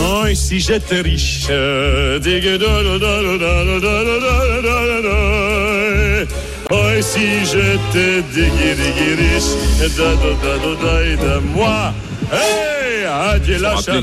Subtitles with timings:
[0.00, 1.48] Oh, et si j'étais riche,
[6.70, 8.22] Oh, et si j'étais
[11.16, 11.92] de moi.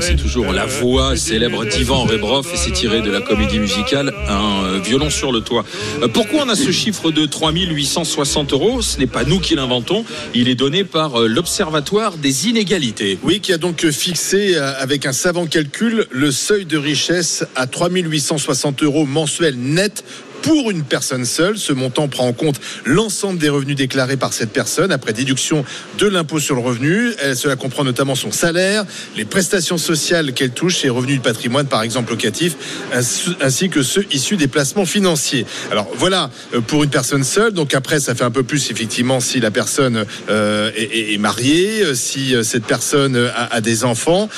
[0.00, 4.64] C'est toujours la voix célèbre d'Ivan Rebrov et c'est tiré de la comédie musicale Un
[4.64, 5.64] euh, violon sur le toit.
[6.02, 8.82] Euh, Pourquoi on a ce chiffre de 3860 euros?
[8.82, 13.18] Ce n'est pas nous qui l'inventons, il est donné par euh, l'Observatoire des inégalités.
[13.22, 17.66] Oui, qui a donc fixé euh, avec un savant calcul le seuil de richesse à
[17.66, 20.04] 3860 euros mensuels net
[20.44, 21.58] pour une personne seule.
[21.58, 25.64] Ce montant prend en compte l'ensemble des revenus déclarés par cette personne après déduction
[25.98, 27.12] de l'impôt sur le revenu.
[27.34, 28.84] Cela comprend notamment son salaire,
[29.16, 32.56] les prestations sociales qu'elle touche, ses revenus de patrimoine par exemple locatif,
[32.92, 35.46] ainsi que ceux issus des placements financiers.
[35.70, 37.52] Alors voilà euh, pour une personne seule.
[37.52, 41.94] Donc après, ça fait un peu plus effectivement si la personne euh, est, mariée, euh,
[41.94, 44.28] si cette personne a, des enfants.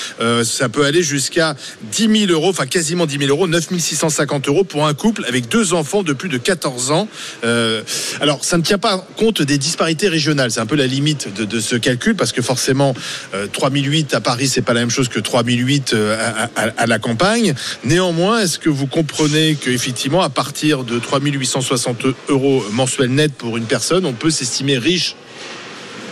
[0.44, 1.56] Ça peut aller jusqu'à
[1.92, 5.48] 10 000 euros, enfin quasiment 10 000 euros, 9 650 euros pour un couple avec
[5.48, 7.08] deux enfants de plus de 14 ans.
[7.44, 7.82] Euh,
[8.20, 10.50] alors, ça ne tient pas compte des disparités régionales.
[10.50, 12.94] C'est un peu la limite de, ce calcul parce que forcément,
[13.34, 16.16] euh, 3008 à Paris, c'est pas la même chose que 3008 euh,
[16.56, 17.54] à, à- la campagne.
[17.84, 23.64] Néanmoins, est-ce que vous comprenez qu'effectivement, à partir de 3860 euros mensuels net pour une
[23.64, 25.16] personne, on peut s'estimer riche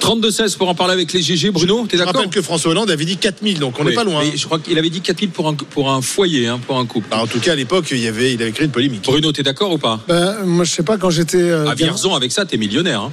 [0.09, 1.51] 32-16 pour en parler avec les GG.
[1.51, 3.95] Bruno, t'es Je d'accord rappelle que François Hollande avait dit 4000, donc on n'est Oui,
[3.97, 4.23] pas loin.
[4.23, 6.85] mais je crois qu'il avait dit 4000 pour un, pour un foyer, hein, pour un
[6.85, 7.09] couple.
[7.11, 9.03] Bah, en tout cas, à l'époque, il, y avait, il avait créé une polémique.
[9.05, 10.01] Bruno, t'es d'accord ou pas?
[10.07, 11.39] Ben, moi, je sais pas, quand j'étais.
[11.41, 13.01] euh, À gamin- Vierzon, avec ça, t'es millionnaire.
[13.01, 13.13] hein.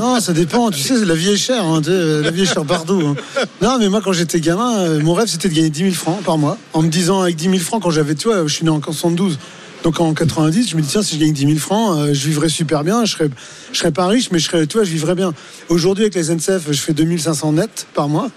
[0.00, 0.70] Non, ça dépend.
[0.70, 1.62] Tu sais, la vie est chère.
[1.64, 3.02] hein, la vie est chère partout.
[3.04, 3.44] hein.
[3.60, 6.22] Non, mais moi, quand j'étais gamin, euh, mon rêve, c'était de gagner 10 000 francs
[6.24, 6.56] par mois.
[6.72, 8.80] En me disant, avec 10 000 francs, quand j'avais, tu vois, je suis né en
[8.82, 9.38] 72.
[9.84, 12.26] Donc en 90, je me dis, tiens, si je gagne 10 000 francs, euh, je
[12.26, 13.04] vivrais super bien.
[13.04, 13.28] Je serais,
[13.72, 15.32] je serais pas riche, mais je serais, tu vois, je vivrais bien.
[15.68, 18.30] Aujourd'hui, avec les SNCF, je fais 2500 net par mois.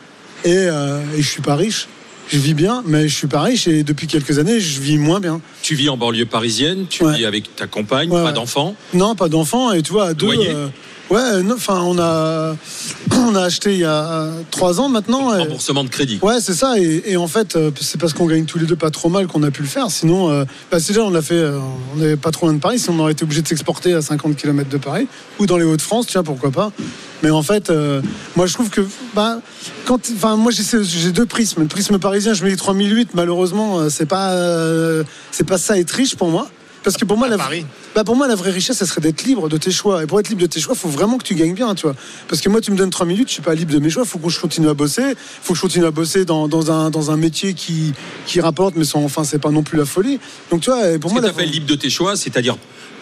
[0.46, 1.88] Et, euh, et je suis pas riche.
[2.32, 3.68] Je vis bien, mais je suis pas riche.
[3.68, 5.42] Et depuis quelques années, je vis moins bien.
[5.64, 7.18] Tu vis en banlieue parisienne, tu Ouais.
[7.18, 8.34] vis avec ta compagne, Ouais, pas ouais.
[8.34, 8.76] d'enfants?
[8.94, 9.72] Non, pas d'enfants.
[9.74, 10.28] Et tu vois, à deux.
[10.28, 10.68] Euh,
[11.10, 12.56] ouais, enfin, on a,
[13.16, 15.36] on a acheté il y a trois ans maintenant.
[15.36, 16.20] et- Remboursement de crédit.
[16.22, 16.78] Ouais, c'est ça.
[16.80, 19.28] Et, et en fait, euh, c'est parce qu'on gagne tous les deux pas trop mal
[19.28, 19.90] qu'on a pu le faire.
[19.92, 21.60] Sinon, euh, bah, c'est déjà, on l'a fait, euh,
[21.96, 22.80] on n'est pas trop loin de Paris.
[22.80, 25.08] Sinon, on aurait été obligé de s'exporter à 50 km de Paris
[25.40, 26.72] ou dans les Hauts-de-France, tiens, pourquoi pas.
[27.22, 28.02] Mais en fait, euh,
[28.38, 28.82] moi, je trouve que,
[29.14, 29.40] bah,
[29.86, 31.62] quand, enfin, moi, j'ai deux prismes.
[31.62, 33.10] Le prisme parisien, je mets les 3008.
[33.14, 36.50] Malheureusement, euh, c'est pas, euh, c'est pas ça être riche pour moi.
[36.84, 37.66] Parce que pour moi, À la, Paris.
[37.94, 40.02] bah pour moi, la vraie richesse, ça serait d'être libre de tes choix.
[40.04, 41.84] Et pour être libre de tes choix, il faut vraiment que tu gagnes bien, tu
[41.84, 41.96] vois.
[42.28, 44.04] Parce que moi, tu me donnes 3 minutes, je suis pas libre de mes choix.
[44.06, 45.02] Il faut que je continue à bosser.
[45.02, 47.94] Il faut que je continue à bosser dans, dans, un, dans un métier qui,
[48.26, 50.20] qui rapporte, mais sans, enfin, c'est pas non plus la folie.
[50.52, 52.56] Donc, tu vois, et pour Ce que moi, tu la- libre de tes choix, c'est-à-dire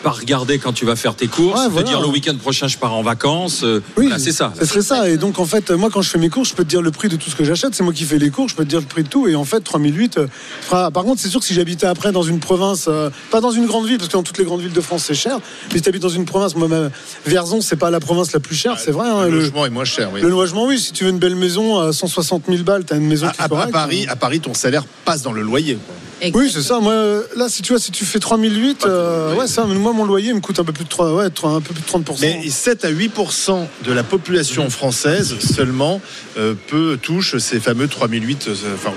[0.04, 1.88] pas regarder quand tu vas faire tes courses, Ouais, te voilà.
[1.88, 3.62] dire le week-end prochain je pars en vacances.
[3.64, 4.54] euh, Oui, voilà, c'est ça.
[4.60, 5.10] Ce serait ça.
[5.10, 6.92] Et donc, en fait, moi, quand je fais mes courses, je peux te dire le
[6.92, 7.74] prix de tout ce que j'achète.
[7.76, 9.28] C'est moi qui fais les cours, je peux te dire le prix de tout.
[9.28, 10.28] Et en fait, 3008, euh,
[10.62, 13.52] fera- par contre, c'est sûr que si j'habitais après dans une province, euh, pas dans
[13.52, 15.40] une grande ville, parce que dans toutes les grandes villes de France, c'est cher.
[15.72, 16.90] Mais si tu habites dans une province, moi, ma-
[17.26, 19.10] Vierzon, c'est pas la province la plus chère, c'est vrai.
[19.10, 20.22] hein, le le, logement est moins cher, oui.
[20.22, 20.80] le logement, oui.
[20.80, 23.40] Si tu veux une belle maison à 160 000 balles, t'as une maison À, qui
[23.40, 23.68] est à- à.
[23.68, 25.76] Paris, à Paris, ton salaire passe dans le loyer.
[25.76, 25.96] quoi.
[26.34, 26.80] Oui, c'est ça.
[26.80, 26.94] Moi,
[27.36, 30.40] là, si tu vois, si tu fais 3008, euh, ouais, ça, moi, mon loyer me
[30.40, 32.18] coûte un peu plus de 3, ouais, un peu plus de 30%.
[32.22, 36.02] Mais 7 à 8% de la population française seulement
[36.38, 38.92] euh, peut touche ces fameux 3008, euh, enfin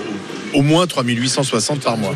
[0.53, 2.13] au, au moins 3860 par mois.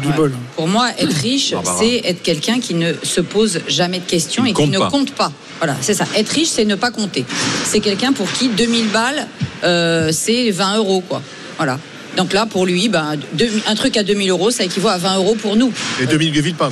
[0.55, 1.77] Pour moi, être riche, Barbara.
[1.79, 5.31] c'est être quelqu'un qui ne se pose jamais de questions et qui ne compte pas.
[5.59, 6.05] Voilà, c'est ça.
[6.15, 7.25] Être riche, c'est ne pas compter.
[7.63, 9.27] C'est quelqu'un pour qui 2000 balles,
[9.63, 11.21] euh, c'est 20 euros, quoi.
[11.57, 11.79] Voilà.
[12.17, 15.17] Donc là, pour lui, ben, deux- un truc à 2000 euros, ça équivaut à 20
[15.17, 15.71] euros pour nous.
[16.01, 16.69] Et Dominique de Villepin.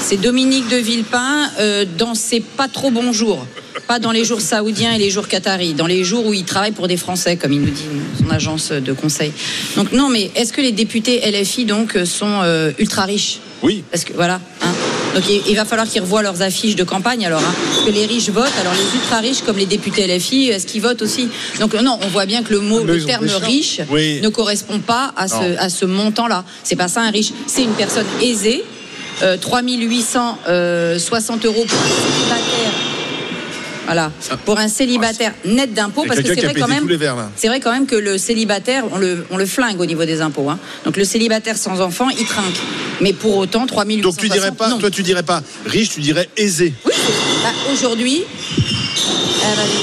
[0.00, 3.46] C'est Dominique de Villepin euh, dans ses pas trop bons jours.
[3.86, 6.72] Pas dans les jours saoudiens et les jours qataris, dans les jours où il travaille
[6.72, 7.82] pour des Français, comme il nous dit
[8.18, 9.32] son agence de conseil.
[9.76, 13.40] Donc non, mais est-ce que les députés LFI donc sont euh, ultra riches?
[13.62, 13.82] Oui.
[13.90, 14.40] Parce que voilà.
[14.62, 14.72] hein.
[15.14, 17.40] Donc il, il va falloir qu'ils revoient leurs affiches de campagne alors.
[17.40, 17.54] hein.
[17.72, 20.82] Parce que les riches votent, alors les ultra riches comme les députés LFI, est-ce qu'ils
[20.82, 21.28] votent aussi?
[21.60, 24.20] Donc euh, non, on voit bien que le mot, Ah, le terme riche Oui.
[24.22, 26.44] ne correspond pas à ce, à ce montant-là.
[26.64, 27.32] C'est pas ça un riche.
[27.46, 28.64] C'est une personne aisée.
[29.22, 32.72] Euh, 3860 euros pour un célibataire.
[33.84, 34.10] Voilà.
[34.44, 36.86] Pour un célibataire net d'impôts, parce que c'est vrai quand même.
[36.86, 37.16] verres.
[37.36, 40.20] C'est vrai quand même que le célibataire, on le, on le flingue au niveau des
[40.22, 40.48] impôts.
[40.48, 40.58] hein.
[40.84, 42.56] Donc le célibataire sans enfant, il trinque.
[43.04, 44.78] Mais pour autant, 3860 Donc tu dirais pas, non.
[44.78, 46.72] toi tu dirais pas riche, tu dirais aisé.
[46.86, 46.92] Oui,
[47.42, 48.22] bah, aujourd'hui,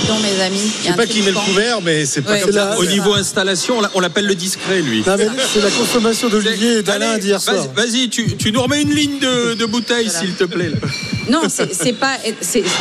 [0.08, 0.72] Donc, mes amis.
[0.82, 2.42] Je sais pas qui met le couvert, mais c'est pas Ouais.
[2.42, 2.70] comme ça.
[2.72, 5.04] la- Au niveau installation, on l'a- on l'appelle le discret, lui.
[5.06, 7.68] C'est la consommation d'Olivier et d'Alain d'hier vas-y- soir.
[7.76, 10.20] Vas-y, tu, tu nous remets une ligne de, de bouteilles, Voilà.
[10.20, 10.70] s'il te plaît.
[10.70, 10.78] là.
[11.30, 12.18] Non, c'est pas.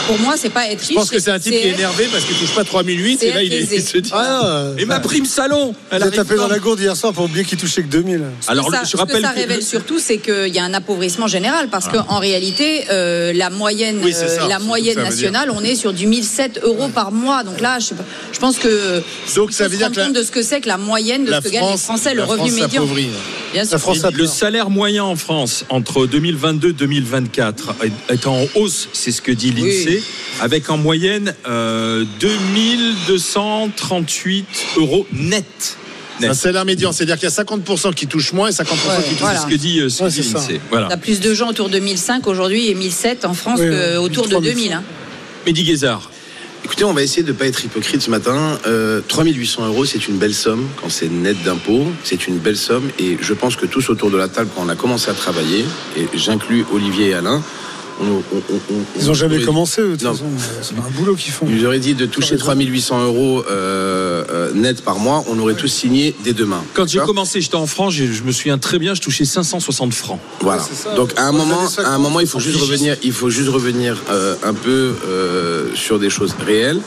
[0.07, 0.89] Pour moi, c'est pas être riche.
[0.91, 3.27] Je pense que c'est un type qui est énervé parce qu'il touche pas 3008 c'est
[3.29, 4.11] et là il, est- il se dit.
[4.13, 7.45] Ah, Et ma prime salon elle a tapé dans la gourde hier soir pour oublier
[7.45, 8.23] qu'il touchait que 2000.
[8.49, 10.75] Alors, ça, je ce rappelle que ça que- révèle surtout, c'est qu'il y a un
[10.75, 15.77] appauvrissement général parce qu'en réalité, euh, la moyenne, euh, la moyenne ce nationale, on est
[15.77, 17.43] sur du 1007 euros par mois.
[17.45, 17.95] Donc là, je,
[18.39, 19.03] pense que
[19.37, 21.31] Donc ça veut dire que la- compte de ce que c'est que la moyenne de
[21.31, 22.69] La ce que gagnent les Français, le revenu médian.
[22.83, 23.09] s'appauvrit.
[23.53, 23.73] Bien sûr.
[23.73, 29.11] La France a Le salaire moyen en France entre 2022-2024 est- est en hausse, c'est
[29.13, 30.03] ce que dit l'INSEE,
[30.41, 34.47] avec en moyenne euh, 2238
[34.77, 35.77] euros net.
[36.23, 38.67] Un salaire médian, c'est-à-dire qu'il y a 50% qui touchent moins et 50% Ouais,
[39.03, 39.39] qui touchent voilà.
[39.39, 40.41] C'est ce que dit, euh, ce que Ouais, dit ça.
[40.69, 40.89] Voilà.
[40.89, 43.71] Il y a plus de gens autour de 1005 aujourd'hui et 1007 en France Oui,
[43.71, 44.53] qu'autour de 3000.
[44.55, 44.73] 2000.
[44.75, 44.83] hein.
[45.47, 46.11] Mehdi Guézard.
[46.65, 48.59] Écoutez, on va essayer de ne pas être hypocrite ce matin.
[48.67, 51.87] Euh, 3800 euros, c'est une belle somme quand c'est net d'impôts.
[52.05, 54.69] C'est une belle somme et je pense que tous autour de la table, quand on
[54.69, 55.65] a commencé à travailler,
[55.97, 57.43] et j'inclus Olivier et Alain,
[58.01, 58.43] on, on-
[58.99, 60.13] Ils n'ont jamais aurait- commencé, eux, de toute Non.
[60.13, 60.25] façon.
[60.63, 61.47] C'est un boulot qu'ils font.
[61.49, 62.45] Il nous aurait dit de toucher raison.
[62.45, 66.63] 3800 euros euh, euh, net par mois, on aurait tous signé dès demain.
[66.75, 69.93] Quand j'ai commencé, j'étais en France, j'ai- je me souviens très bien, je touchais 560
[69.95, 70.21] francs.
[70.41, 70.63] Voilà.
[70.69, 70.95] c'est ça.
[70.95, 73.97] Donc à un moment, à un moment, il faut juste revenir, il faut juste revenir
[74.11, 76.81] euh, un peu euh, sur des choses réelles.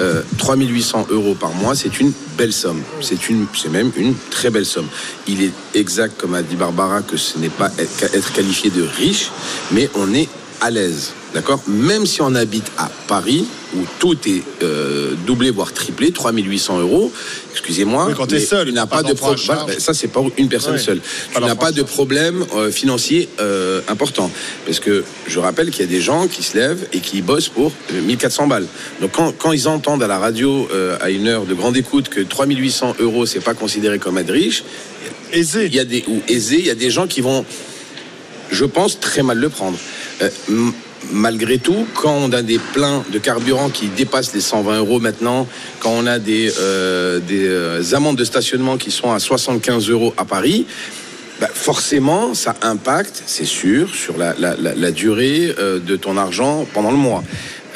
[0.00, 2.80] Euh, 3800 euros par mois, c'est une belle somme.
[3.00, 4.86] C'est une, c'est même une très belle somme.
[5.26, 8.82] Il est exact, comme a dit Barbara, que ce n'est pas être, être qualifié de
[8.82, 9.30] riche,
[9.72, 10.28] mais on est
[10.60, 11.12] à l'aise.
[11.34, 11.62] D'accord?
[11.68, 13.46] Même si on habite à Paris,
[13.76, 17.12] où tout est euh, doublé, voire triplé, 3800 euros,
[17.52, 18.06] excusez-moi.
[18.08, 19.38] Oui, quand t'es mais seul, tu n'as pas pas de problème.
[19.38, 19.76] charge.
[19.78, 21.00] ça, c'est pas une personne seule.
[21.34, 24.30] Tu n'as pas de problème euh, financier euh, important.
[24.64, 27.50] Parce que je rappelle qu'il y a des gens qui se lèvent et qui bossent
[27.50, 28.66] pour euh, 1400 balles.
[29.00, 30.68] Donc quand, quand ils entendent à la radio
[31.00, 34.64] à une heure de grande écoute que 3800 euros, c'est pas considéré comme être riche,
[35.32, 35.66] Aisé.
[35.66, 37.44] il y a des ou aisés, il y a des gens qui vont,
[38.50, 39.78] je pense, très mal le prendre.
[40.22, 40.30] Euh,
[41.12, 45.46] malgré tout, quand on a des pleins de carburant qui dépassent les 120 euros maintenant,
[45.80, 50.12] quand on a des, euh, des euh, amendes de stationnement qui sont à 75 euros
[50.16, 50.66] à Paris.
[51.40, 56.16] bah, forcément, ça impacte, c'est sûr, sur la, la- la- la durée euh, de ton
[56.16, 57.22] argent pendant le mois.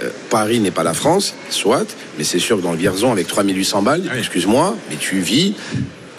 [0.02, 1.86] Euh, Paris n'est pas la France, soit,
[2.18, 4.18] mais c'est sûr que dans le Vierzon, avec 3800 balles, Oui.
[4.18, 5.54] excuse-moi, mais tu vis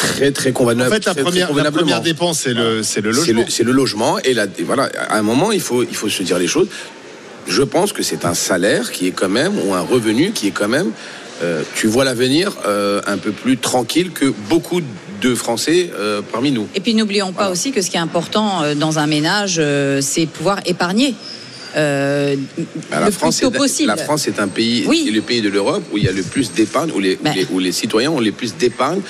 [0.08, 0.90] très, très En convenable.
[0.92, 1.82] fait, la très, très première, la convenablement.
[1.82, 3.42] première dépense, c'est le, c'est le C'est logement.
[3.46, 4.20] le, c'est le logement.
[4.20, 6.68] Et, là, et voilà, à un moment, il faut, il faut se dire les choses.
[7.48, 10.52] Je pense que c'est un salaire qui est quand même, ou un revenu qui est
[10.52, 10.92] quand même,
[11.42, 14.82] euh, tu vois l'avenir euh, un peu plus tranquille que beaucoup
[15.22, 16.68] de Français euh, parmi nous.
[16.76, 20.00] Et puis n'oublions pas aussi que ce qui est important euh, dans un ménage, euh,
[20.02, 21.16] c'est pouvoir épargner.
[21.76, 23.88] Euh, Bah, le la, plus France tôt possible.
[23.88, 25.06] la France est un pays, Oui.
[25.08, 27.24] est le pays de l'Europe où il y a le plus d'épargne, où les, où
[27.24, 27.34] Ben.
[27.36, 29.02] les- où les citoyens ont le plus d'épargne,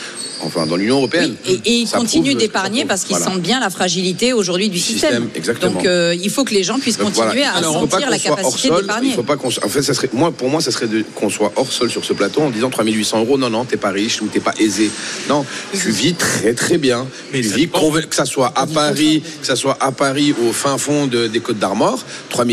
[0.42, 1.36] enfin dans l'Union européenne.
[1.48, 3.31] Oui, et, et ils continuent d'épargner parce qu'ils Voilà.
[3.31, 5.10] sentent bien la fragilité aujourd'hui du système.
[5.12, 5.71] système, exactement.
[5.74, 7.54] Donc euh, il faut que les gens puissent Donc, continuer voilà.
[7.54, 9.09] à Alors, sentir la capacité d'épargner.
[9.09, 11.04] Il faut pas qu'on soit- En fait, ça serait moi pour moi, ça serait de-
[11.16, 13.38] qu'on soit hors sol sur ce plateau en disant 3800 euros.
[13.38, 14.89] Non, non, t'es pas riche ou t'es pas aisé.
[15.30, 17.07] Non, tu vis très très bien.
[17.31, 20.77] Mais tu vis que ça soit à Paris, que ça soit à Paris au fin
[20.77, 22.04] fond de- des Côtes d'Armor,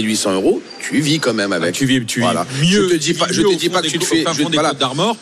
[0.00, 1.68] 3800 euros, tu vis quand même avec.
[1.68, 2.88] Ah, tu vis, tu vis mieux.
[2.88, 4.72] Je te dis pas, je te dis que tu te fais, je, des voilà.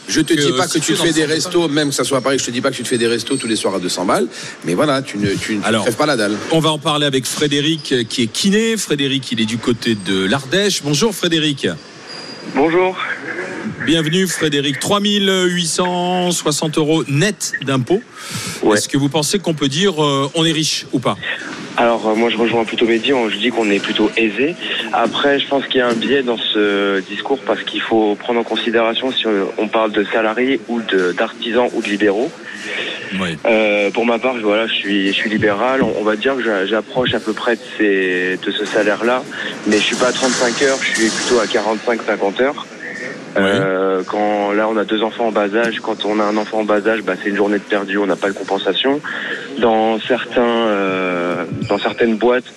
[0.09, 2.45] Je te dis pas que tu fais restos, même que ça soit à Paris, je
[2.45, 4.27] te dis pas que tu te fais des restos tous les soirs à 200 balles,
[4.65, 6.37] mais voilà, tu ne, tu ne Alors, crèves pas la dalle.
[6.53, 8.77] On va en parler avec Frédéric euh, qui est kiné.
[8.77, 10.83] Frédéric, il est du côté de l'Ardèche.
[10.83, 11.67] Bonjour Frédéric.
[12.55, 12.97] Bonjour.
[13.85, 14.79] Bienvenue Frédéric.
[14.81, 18.03] 3860 euros net d'impôts.
[18.63, 18.77] Ouais.
[18.77, 21.17] Est-ce que vous pensez qu'on peut dire euh, on est riche ou pas?
[21.81, 24.57] Alors euh, moi je rejoins plutôt Mehdi, on- je dis qu'on est plutôt aisé.
[24.93, 28.41] Après je pense qu'il y a un biais dans ce discours parce qu'il faut prendre
[28.41, 29.25] en considération si
[29.59, 32.31] on- parle de salariés ou de- d'artisans ou de libéraux.
[33.21, 33.37] Oui.
[33.47, 35.83] Euh, pour ma part, je- voilà, je suis, je suis libéral.
[35.83, 39.23] On, on va dire que j'a- j'approche à peu près de, ces, de ce salaire-là,
[39.67, 42.67] mais je suis pas à 35 heures, je suis plutôt à 45-50 heures.
[43.37, 46.61] Euh, quand là on a deux enfants en bas âge, quand on a un enfant
[46.61, 49.01] en bas âge, bah, c'est une journée de perdu, on n'a pas de compensation.
[49.59, 52.53] Dans certains, euh, dans certaines boîtes,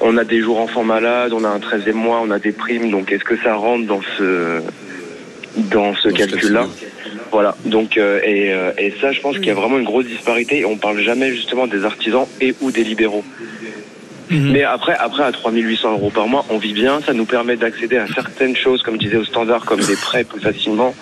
[0.00, 2.90] on a des jours enfants malades, on a un 13e mois, on a des primes.
[2.90, 4.62] Donc est-ce que ça rentre dans ce
[5.56, 6.66] dans ce calcul-là
[7.30, 7.56] Voilà.
[7.64, 10.60] Donc euh, et, euh, et ça, je pense qu'il y a vraiment une grosse disparité.
[10.60, 13.24] Et on parle jamais justement des artisans et ou des libéraux.
[14.30, 14.52] Mhm.
[14.52, 17.00] Mais après, après, à 3800 euros par mois, on vit bien.
[17.00, 20.24] Ça nous permet d'accéder à certaines choses, comme je disais, au standard, comme des prêts
[20.24, 20.94] plus facilement.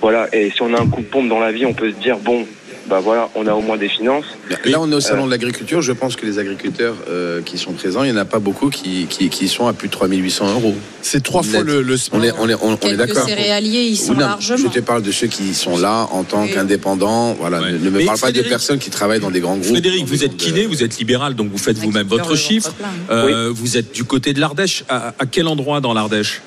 [0.00, 0.28] Voilà.
[0.32, 2.18] Et si on a un coup de pompe dans la vie, on peut se dire,
[2.18, 2.46] bon,
[2.88, 4.24] bah voilà, on a au moins des finances.
[4.64, 5.00] Là, on est au Euh.
[5.00, 5.80] salon de l'agriculture.
[5.82, 8.68] Je pense que les agriculteurs euh, qui sont présents, il n'y en a pas beaucoup
[8.70, 10.74] qui, qui, qui sont à plus de 3800 euros.
[11.02, 13.26] C'est trois fois le, le On est, on est, on, on est Quelques d'accord.
[13.28, 14.58] céréaliers, ils sont non, largement.
[14.58, 17.34] Je te parle de ceux qui sont là en tant qu'indépendants.
[17.34, 17.72] Voilà, Ouais.
[17.72, 19.70] ne, ne me Mais parle pas de personnes qui travaillent dans des grands groupes.
[19.70, 22.72] Frédéric, vous êtes kiné, de- vous êtes libéral, donc vous faites vous-même votre chiffre.
[23.10, 24.84] Euh, Vous êtes du côté de l'Ardèche.
[24.88, 26.40] À, à quel endroit dans l'Ardèche?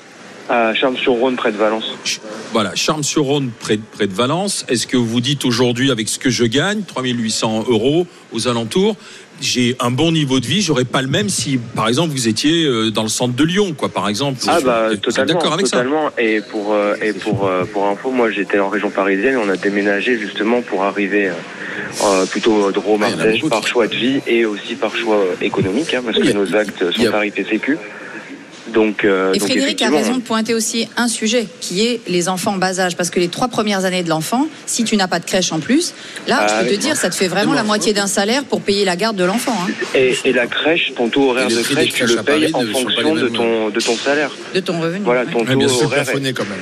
[0.48, 1.92] À Charles-sur-Rhône, près de Valence.
[2.52, 4.64] Voilà, Charmes-sur-Rhône, près, près de Valence.
[4.68, 8.96] Est-ce que vous dites aujourd'hui, avec ce que je gagne, 3800 euros aux alentours,
[9.40, 12.64] j'ai un bon niveau de vie, j'aurais pas le même si, par exemple, vous étiez
[12.64, 14.38] euh, dans le centre de Lyon, quoi, par exemple.
[14.48, 16.10] Ah bah totalement, D'accord avec ça totalement.
[16.18, 19.56] Et pour euh, et pour euh, pour info, moi j'étais en région parisienne, on a
[19.56, 21.30] déménagé justement pour arriver
[22.04, 26.02] euh, plutôt de Rome Ah, par choix de vie et aussi par choix économique, hein,
[26.04, 27.78] parce que nos actes sont tarifés sécu.
[28.72, 32.28] Donc, euh, Et donc Frédéric a raison de pointer aussi un sujet qui est les
[32.28, 32.96] enfants en bas âge.
[32.96, 35.60] Parce que les trois premières années de l'enfant, si tu n'as pas de crèche en
[35.60, 35.94] plus,
[36.26, 36.78] là, Ah, je peux te oui.
[36.78, 39.54] dire, ça te fait vraiment la moitié d'un salaire pour payer la garde de l'enfant.
[39.66, 43.14] hein, Et, et la crèche, ton taux horaire de crèche, tu le payes en fonction
[43.14, 44.30] de ton de ton salaire.
[44.54, 45.02] de ton revenu.
[45.04, 45.32] Voilà, ouais.
[45.32, 46.04] ton Ouais, taux sûr, horaire.
[46.04, 46.58] plafonné quand même.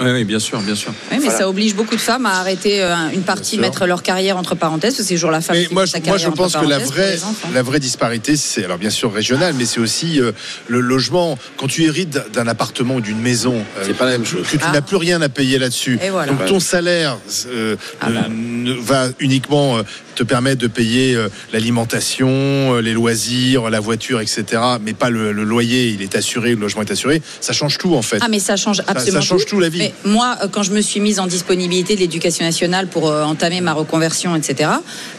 [0.00, 0.92] Oui, oui, bien sûr, bien sûr.
[1.10, 1.38] Oui, mais Voilà.
[1.38, 4.94] ça oblige beaucoup de femmes à arrêter euh, une partie, mettre leur carrière entre parenthèses,
[4.94, 6.36] parce que c'est toujours la femme Mais qui moi, je, sa moi, carrière je entre
[6.36, 7.18] pense que la vraie,
[7.52, 10.32] la vraie disparité, c'est alors bien sûr régional, mais c'est aussi euh,
[10.68, 11.38] le logement.
[11.58, 14.46] Quand tu hérites d'un- d'un appartement ou d'une maison, euh, C'est pas la même chose.
[14.50, 14.72] que tu Ah.
[14.72, 15.98] n'as plus rien à payer là-dessus.
[16.02, 16.32] Et voilà.
[16.32, 18.20] Donc ton salaire euh, Ah bah.
[18.62, 19.82] Ne va uniquement euh,
[20.14, 24.44] te permettre de payer euh, l'alimentation, euh, les loisirs, la voiture, etc.
[24.82, 27.22] Mais pas le, le loyer, il est assuré, le logement est assuré.
[27.40, 28.18] Ça change tout en fait.
[28.20, 29.78] Ah mais ça change absolument ça change tout, la vie.
[29.78, 33.72] Mais moi, quand je me suis mise en disponibilité de l'éducation nationale pour entamer ma
[33.72, 34.70] reconversion, etc.,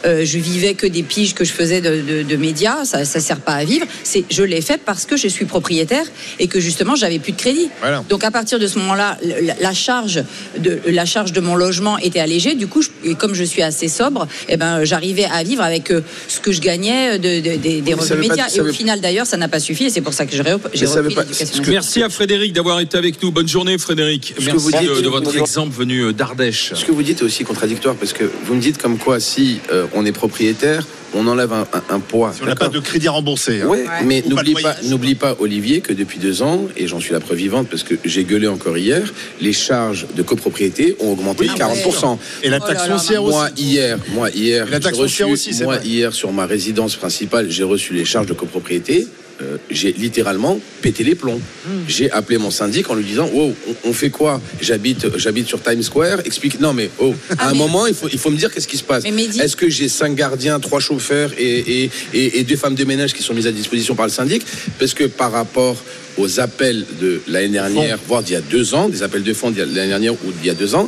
[0.05, 2.85] euh, je vivais que des piges que je faisais de, de- de médias.
[2.85, 3.85] Ça, ça sert pas à vivre.
[4.03, 6.05] C'est, je l'ai fait parce que je suis propriétaire
[6.39, 7.69] et que justement j'avais plus de crédit.
[7.81, 8.03] Voilà.
[8.09, 10.23] Donc à partir de ce moment-là, la, la charge
[10.57, 12.55] de la charge de mon logement était allégée.
[12.55, 15.91] Du coup, je- et comme je suis assez sobre, eh ben j'arrivais à vivre avec
[15.91, 18.47] euh, ce que je gagnais de, de- des- revenus pas- médias.
[18.55, 19.85] et au veut- final, d'ailleurs, ça n'a pas suffi.
[19.85, 20.79] Et c'est pour ça que j'ai, repris
[21.15, 21.69] l'éducation que-.
[21.71, 23.31] Merci à Frédéric d'avoir été avec nous.
[23.31, 24.33] Bonne journée, Frédéric.
[24.39, 25.41] Merci vous dites- de, de votre Bonjour.
[25.41, 26.73] exemple venu euh, d'Ardèche.
[26.73, 29.59] Ce que vous dites est aussi contradictoire parce que vous me dites comme quoi si
[29.71, 32.31] euh, on est propriétaire, on enlève un, un- un poids.
[32.33, 33.61] Si on n'a pas de crédit à rembourser.
[33.61, 33.67] hein.
[33.67, 34.83] Ouais, mais n'oublie pas, voyage.
[34.85, 37.95] n'oublie pas, Olivier, que depuis deux ans, et j'en suis la preuve vivante parce que
[38.05, 39.01] j'ai gueulé encore hier,
[39.41, 42.17] les charges de copropriété ont augmenté Oui, de 40%.
[42.43, 43.35] Et la Oh taxe là aussi.
[43.37, 45.85] Moi hier, moi hier, La taxe j'ai reçu- foncière aussi, c'est moi vrai.
[45.87, 49.07] hier sur ma résidence principale, j'ai reçu les charges de copropriété.
[49.41, 51.41] Euh, j'ai littéralement pété les plombs.
[51.65, 51.69] Hmm.
[51.87, 54.39] J'ai appelé mon syndic en lui disant wow, on, on fait quoi?
[54.61, 56.19] J'habite, j'habite sur Times Square.
[56.25, 56.59] Explique.
[56.59, 58.67] Non mais oh, à Ah, un mais- moment il faut, il faut me dire qu'est-ce
[58.67, 59.03] qui se passe.
[59.03, 63.13] Est-ce que j'ai cinq gardiens, trois chauffeurs et, et, et, et deux femmes de ménage
[63.13, 64.43] qui sont mises à disposition par le syndic?
[64.77, 65.77] Parce que par rapport
[66.19, 69.49] aux appels de l'année dernière, voire d'il y a deux ans, des appels de fonds
[69.49, 70.87] d'il y a- de l'année dernière ou d'il y a deux ans,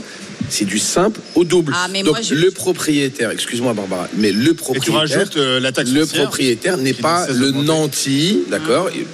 [0.50, 1.74] c'est du simple au double.
[1.76, 5.38] Ah, mais Donc moi, je- le propriétaire, excuse-moi Barbara, mais le Et tu propriétaire, rajoutes
[5.38, 7.66] euh, la taxe le propriétaire n'est pas le d'augmenter.
[7.68, 9.06] nanti, d'accord Et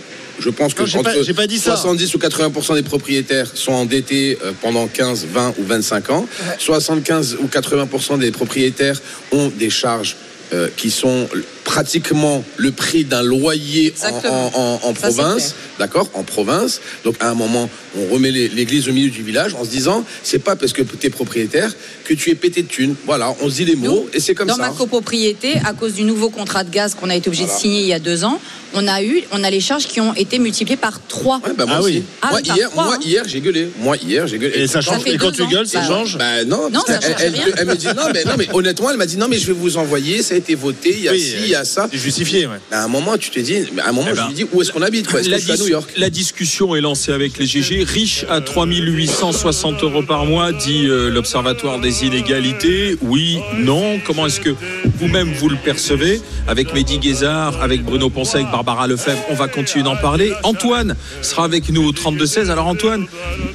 [0.42, 1.72] Je pense que Non, j'ai pas- entre j'ai pas dit ça.
[1.76, 6.26] 70 ou 80% des propriétaires sont endettés euh, pendant 15, 20 ou 25 ans.
[6.60, 9.02] 75 ou 80% des propriétaires
[9.34, 10.16] ont des charges
[10.54, 11.28] euh, qui sont
[11.74, 14.52] pratiquement le prix d'un loyer en, Exactement.
[14.56, 16.82] en- en- en Ça, c'est province, d'accord, en province.
[17.06, 20.40] Donc à un moment, on remet l'église au milieu du village en se disant, c'est
[20.40, 21.72] pas parce que tu es propriétaire
[22.06, 22.96] que tu es pété de thunes.
[23.06, 24.64] Voilà, on se dit les mots Nous, et c'est comme dans ça.
[24.64, 27.56] ma copropriété, à cause du nouveau contrat de gaz qu'on a été obligé Voilà.
[27.58, 28.42] de signer il y a deux ans,
[28.74, 31.38] on a eu, on a les charges qui ont été multipliées par trois.
[31.46, 31.94] Ouais, bah, moi Ah aussi.
[31.98, 32.04] oui.
[32.24, 33.00] Ah, moi, hier, trois, moi, hein.
[33.06, 33.70] hier, j'ai gueulé.
[33.80, 34.54] Moi, hier, j'ai gueulé.
[34.60, 35.02] Et ça change.
[35.06, 36.18] Et quand tu gueules, ça Bah, change.
[36.18, 37.44] Bah non, Non, ça elle, rien.
[37.58, 39.54] elle me dit non mais, non, mais honnêtement, elle m'a dit non, mais je vais
[39.54, 41.88] vous envoyer, ça a été voté, il y a Oui, ci, il y a ça.
[41.92, 42.58] C'est justifié, ouais.
[42.72, 44.46] À un moment, tu te dis, mais à un moment, Eh je ben, me dis,
[44.52, 45.20] où est-ce qu'on habite quoi?
[45.20, 45.90] Est-ce que La, je suis à dis- New York?
[45.98, 47.84] la discussion est lancée avec les GG.
[47.84, 52.98] Riche à 3860 euros par mois, dit euh, l'Observatoire des inégalités.
[53.02, 54.00] Oui, non.
[54.06, 54.50] Comment est-ce que
[54.98, 56.22] vous-même vous le percevez?
[56.48, 60.34] Avec Mehdi Guézard, avec Bruno Poncet, avec Barbara Lefebvre, on va continuer d'en parler.
[60.44, 62.50] Antoine sera avec nous au 32-16.
[62.50, 63.06] Alors Antoine,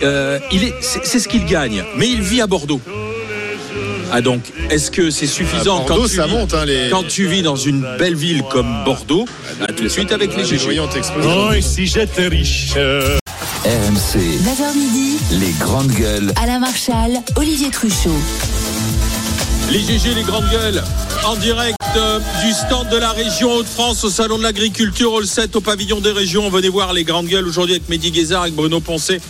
[0.03, 2.81] euh, il est, c'est, c'est ce qu'il gagne, mais il vit à Bordeaux.
[4.17, 6.89] Ah donc, est-ce que c'est suffisant À Bordeaux, quand tu ça vis- monte, hein, les-
[6.89, 9.25] quand tu vis dans une belle ville comme Bordeaux?
[9.61, 10.79] À tout de suite avec les GG.
[10.81, 16.33] Oh, et si j'étais riche RMC, 9h midi, les grandes gueules.
[16.41, 18.11] Alain Marchal, Olivier Truchot.
[19.73, 20.81] Les GG, les grandes gueules,
[21.25, 25.57] en direct euh, du stand de la région Hauts-de-France au Salon de l'Agriculture, Hall 7
[25.57, 26.49] au pavillon des régions.
[26.51, 29.21] Venez voir les grandes gueules aujourd'hui avec Mehdi Guézard, avec Bruno Poncet,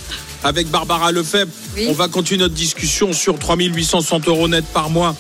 [0.45, 1.51] avec Barbara Lefebvre.
[1.77, 1.87] Oui.
[1.89, 5.17] On va continuer notre discussion sur 3860 euros net par mois.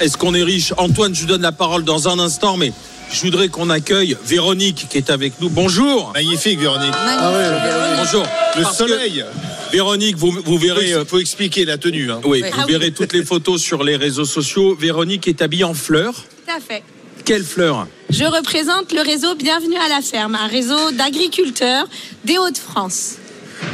[0.00, 0.72] Est-ce qu'on est riche?
[0.78, 2.72] Antoine, je vous donne la parole dans un instant, mais
[3.12, 5.50] je voudrais qu'on accueille Véronique qui est avec nous.
[5.50, 6.12] Bonjour.
[6.14, 6.92] Magnifique, Véronique.
[6.92, 7.96] Magnifique.
[7.96, 8.26] Bonjour.
[8.56, 9.24] Le Parce que soleil.
[9.72, 10.92] Véronique, vous, vous verrez.
[10.94, 12.10] euh, Il faut expliquer la tenue.
[12.10, 12.20] hein.
[12.24, 12.48] Oui, Oui.
[12.50, 12.72] vous Ah oui.
[12.72, 14.74] verrez toutes les photos sur les réseaux sociaux.
[14.76, 16.14] Véronique est habillée en fleurs.
[16.14, 16.82] Tout à fait.
[17.24, 17.86] Quelle fleur?
[18.08, 21.86] Je représente le réseau Bienvenue à la ferme, un réseau d'agriculteurs
[22.24, 23.16] des Hauts-de-France.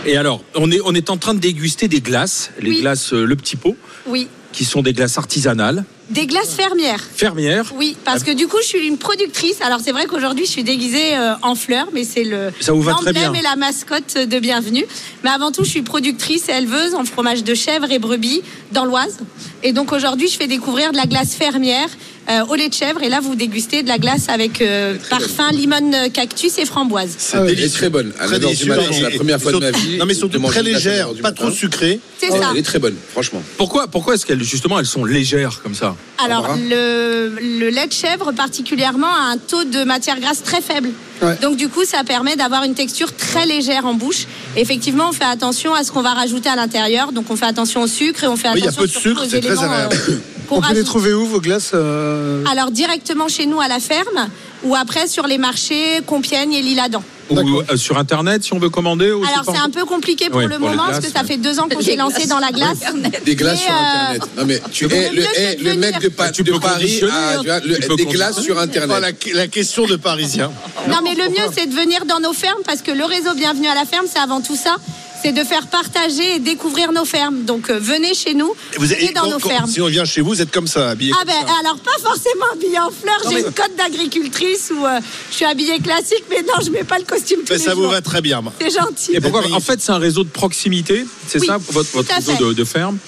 [0.06, 2.80] Et alors, on est, on est en train de déguster des glaces, les Oui.
[2.80, 4.28] glaces euh, Le Petit Pot, Oui.
[4.52, 7.00] qui sont des glaces artisanales, Des glaces fermières.
[7.16, 7.73] fermières.
[7.76, 9.61] Oui, parce que du coup, je suis une productrice.
[9.62, 12.82] Alors, c'est vrai qu'aujourd'hui, je suis déguisée euh, en fleurs, mais c'est le Ça vous
[12.82, 13.40] va très l'emblème bien.
[13.40, 14.84] et la mascotte de Bienvenue.
[15.25, 18.42] Mais avant tout, je suis productrice et éleveuse en fromage de chèvre et brebis
[18.73, 19.18] dans l'Oise.
[19.62, 21.88] Et donc, aujourd'hui, je fais découvrir de la glace fermière
[22.31, 23.02] euh, au lait de chèvre.
[23.02, 27.11] Et là, vous dégustez de la glace avec euh, parfum limone euh, cactus et framboise.
[27.19, 27.47] C'est Ah oui.
[27.49, 27.78] Elle est délicieux.
[27.78, 28.12] très bonne.
[28.19, 28.69] À Très 9h du délicieux.
[28.69, 29.97] matin, c'est la première fois de ma vie.
[29.99, 32.00] Non, mais surtout très légère, 9h du pas trop sucré.
[32.19, 32.49] C'est Ouais, ça.
[32.52, 33.43] Elle est très bonne, franchement.
[33.59, 37.93] Pourquoi, pourquoi est-ce qu'elles, justement, elles sont légères comme ça Alors, le, le lait de
[37.93, 40.90] chèvre, particulièrement, a un taux de matière grasse très faible.
[41.23, 41.37] Ouais.
[41.43, 44.26] Donc, du coup, ça permet d'avoir une texture très légère en bouche.
[44.57, 47.12] Effectivement, on fait attention à ce qu'on va rajouter à l'intérieur.
[47.12, 48.88] Donc, on fait attention au sucre et on fait Oui, il y a attention peu
[48.88, 49.97] de sucre, aux c'est très agréable.
[50.09, 50.12] euh,
[50.56, 54.28] On peut les trouver où vos glaces euh, Alors, directement chez nous à la ferme
[54.62, 57.02] ou après sur les marchés Compiègne et Lille-Adam.
[57.30, 60.40] Ou euh, sur Internet, si on veut commander ou Alors, c'est un peu compliqué pour
[60.40, 62.80] le pour moment parce que ça fait deux ans qu'on s'est lancé dans la glace.
[63.25, 63.75] Des glaces sur euh,
[64.14, 64.23] Internet.
[64.37, 66.11] Non, mais tu le es le, mec de, venir.
[66.16, 67.38] Pa- Tu de peux Paris, conditionner, ah, hein.
[67.40, 69.00] tu vois, le- Tu peux des glaces sur Internet.
[69.00, 70.52] la, la question de Parisien.
[70.90, 73.68] Non, mais le mieux, c'est de venir dans nos fermes parce que le réseau Bienvenue
[73.68, 74.76] à la ferme, c'est avant tout ça.
[75.25, 77.45] C'est de faire partager et découvrir nos fermes.
[77.45, 79.71] Donc, euh, venez chez nous, Vous venez êtes- dans quand- nos quand- fermes.
[79.71, 81.12] Si on vient chez vous, vous êtes comme ça, habillé.
[81.19, 81.54] Ah ben ça.
[81.61, 85.00] alors pas forcément habillée en fleurs, j'ai une cote d'agricultrice où euh,
[85.31, 87.75] je suis habillée classique, mais non je mets pas le costume tous Mais les ça
[87.75, 87.93] vous jours.
[87.93, 88.43] va très bien.
[88.43, 88.52] moi.
[88.61, 89.12] C'est gentil.
[89.14, 89.57] Et pourquoi magnifique.
[89.57, 92.64] En fait, c'est un réseau de proximité, c'est Oui, ça, votre, votre réseau de, de
[92.64, 92.99] ferme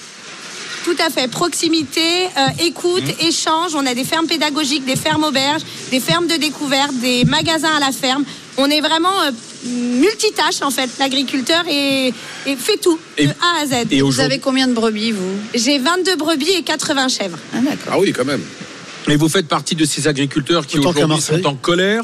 [0.85, 1.27] Tout à fait.
[1.29, 3.27] Proximité, euh, écoute, Mmh.
[3.27, 3.75] échange.
[3.75, 7.79] On a des fermes pédagogiques, des fermes auberges, des fermes de découverte, des magasins à
[7.79, 8.23] la ferme.
[8.57, 9.31] On est vraiment euh,
[9.65, 10.89] multitâche en fait.
[10.99, 12.13] L'agriculteur et,
[12.45, 13.87] et fait tout Et- de A à Z.
[13.91, 15.37] Et Vous avez combien de brebis, vous?
[15.53, 17.37] J'ai 22 brebis et 80 chèvres.
[17.53, 17.93] Ah, d'accord.
[17.93, 18.41] Ah oui, quand même.
[19.07, 22.03] et vous faites partie de ces agriculteurs qui aujourd'hui sont en colère,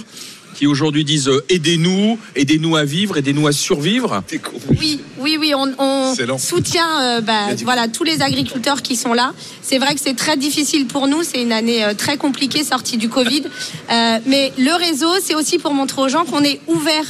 [0.53, 4.23] qui aujourd'hui disent euh, aidez-nous, aidez-nous à vivre, aidez-nous à survivre.
[4.79, 9.33] Oui, oui, oui, on, soutient euh, bah, voilà, tous les agriculteurs qui sont là.
[9.61, 12.97] C'est vrai que c'est très difficile pour nous, c'est une année euh, très compliquée sortie
[12.97, 13.43] du Covid.
[13.91, 17.05] Euh, mais le réseau, c'est aussi pour montrer aux gens qu'on est ouvert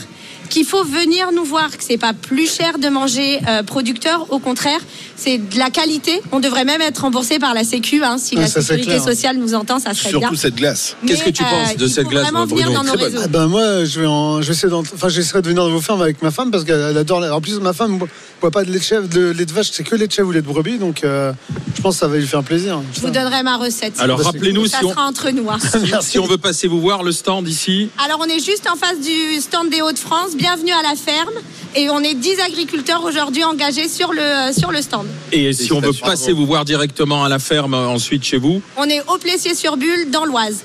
[0.53, 4.37] qu'il faut venir nous voir, que c'est pas plus cher de manger euh, producteur, au
[4.37, 4.79] contraire,
[5.15, 6.21] c'est de la qualité.
[6.31, 9.55] On devrait même être remboursé par la Sécu, hein, si Ouais, la sécurité sociale nous
[9.55, 10.19] entend, ça serait bien.
[10.19, 10.95] Surtout cette glace.
[11.07, 12.93] Qu'est-ce que tu penses de cette glace, venir Bruno dans nos.
[13.23, 15.71] Ah ben moi, je vais, en, je vais essayer d'en- enfin, j'essaierai de venir dans
[15.71, 17.19] vos fermes avec ma femme parce qu'elle adore.
[17.19, 17.97] la- En plus, ma femme
[18.39, 20.27] boit pas de lait de chèvre, de lait de vache, c'est que lait de chèvre
[20.29, 21.31] ou lait de brebis, donc euh,
[21.75, 22.79] je pense que ça va lui faire plaisir.
[22.93, 23.99] Je vous donnerai ma recette.
[23.99, 25.49] Alors rappelez-nous si on, sera entre nous.
[25.49, 25.57] hein.
[26.01, 27.89] si on veut passer vous voir le stand ici.
[28.03, 30.35] Alors, on est juste en face du stand des Hauts-de-France.
[30.43, 31.35] Bienvenue à la ferme.
[31.73, 35.07] Et on est 10 agriculteurs aujourd'hui engagés sur le, sur le stand.
[35.31, 38.61] Et si on veut passer vous voir directement à la ferme euh, ensuite chez vous.
[38.75, 40.57] On est au Plessier-sur-Bulle, dans l'Oise.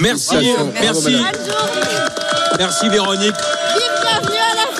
[0.00, 0.34] Merci,
[0.80, 1.26] merci, Bonjour.
[2.58, 3.34] merci Véronique.
[4.02, 4.77] Bienvenue à la ferme.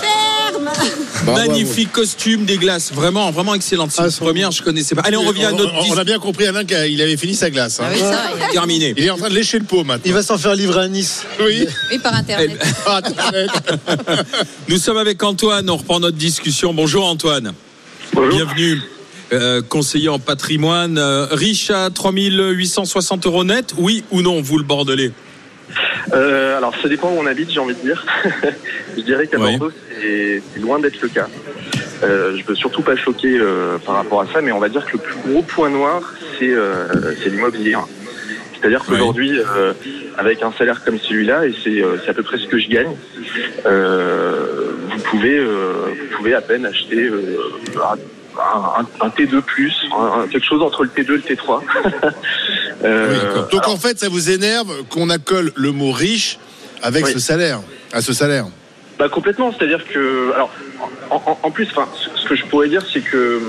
[1.24, 1.50] Bravo à vous.
[1.50, 3.90] Magnifique costume des glaces, vraiment, vraiment excellente.
[3.92, 5.02] C'est Ah, première, je connaissais pas.
[5.02, 7.50] Allez, on revient à notre on, on a bien compris Alain qu'il avait fini sa
[7.50, 7.80] glace.
[7.80, 7.84] hein.
[7.88, 8.94] Ah oui, ça, il terminé.
[8.96, 10.02] Est en train de lécher le pot maintenant.
[10.04, 11.24] Il va s'en faire livrer à Nice.
[11.40, 11.66] Oui.
[11.90, 12.58] oui, par Internet.
[12.86, 13.50] Internet.
[14.68, 16.72] Nous sommes avec Antoine, on reprend notre discussion.
[16.74, 17.52] Bonjour Antoine.
[18.14, 18.80] Bienvenue.
[19.30, 24.64] Euh, conseiller en patrimoine, euh, riche à 3860 euros net, oui ou non, vous le
[24.64, 25.12] Bordelais
[26.14, 28.06] Euh, alors, ça dépend où on habite, j'ai envie de dire.
[28.96, 29.58] je dirais qu'à Oui.
[30.00, 31.26] C'est loin d'être le cas.
[32.04, 34.84] Euh, je veux surtout pas choquer euh, par rapport à ça, mais on va dire
[34.86, 36.00] que le plus gros point noir,
[36.38, 36.86] c'est euh,
[37.26, 37.74] l'immobilier.
[38.60, 39.72] C'est-à-dire qu'aujourd'hui, euh,
[40.16, 42.94] avec un salaire comme celui-là, et c'est euh, à peu près ce que je gagne,
[43.66, 47.08] euh, vous pouvez vous pouvez à peine acheter
[47.76, 49.42] un, un- un T2+,
[49.96, 51.60] un- un- quelque chose entre le T2 et le T3.
[52.84, 53.48] Euh, Oui, d'accord.
[53.48, 56.38] Donc en fait, ça vous énerve qu'on accole le mot riche
[56.80, 57.12] avec Oui.
[57.12, 57.58] ce salaire,
[57.92, 58.46] à ce salaire?
[58.98, 60.50] Bah complètement, c'est-à-dire que alors
[61.10, 63.40] en, en- en plus, enfin, ce que je pourrais dire, c'est que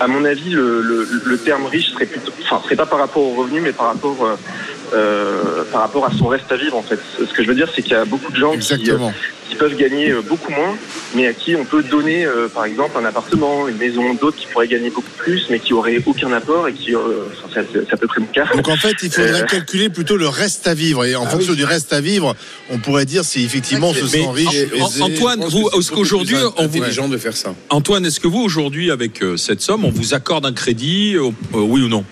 [0.00, 3.22] à mon avis, le, le- le terme riche serait plutôt, enfin, serait pas par rapport
[3.22, 4.34] au revenu, mais par rapport euh,
[4.94, 6.98] euh, par rapport à son reste à vivre en fait.
[7.18, 8.90] Ce que je veux dire, c'est qu'il y a beaucoup de gens qui,
[9.48, 10.76] qui peuvent gagner euh, beaucoup moins,
[11.14, 14.46] mais à qui on peut donner, euh, par exemple, un appartement, une maison, d'autres qui
[14.46, 16.98] pourraient gagner beaucoup plus, mais qui auraient aucun apport et qui, euh,
[17.44, 18.46] enfin, c'est c'est à peu près mon cas.
[18.54, 19.46] Donc en fait, il faudrait Euh.
[19.46, 21.04] calculer plutôt le reste à vivre.
[21.04, 22.34] Et en Ah fonction du reste à vivre,
[22.70, 24.48] on pourrait dire si effectivement on se sent riche.
[24.80, 25.04] en-.
[25.04, 27.54] Antoine, vous, est-ce qu'aujourd'hui, on vous, intelligent de faire ça.
[27.70, 31.30] Antoine, est-ce que vous aujourd'hui, avec euh, cette somme, on vous accorde un crédit, euh,
[31.54, 32.04] euh, oui ou non?